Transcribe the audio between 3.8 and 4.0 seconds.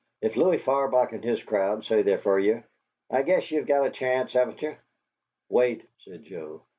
a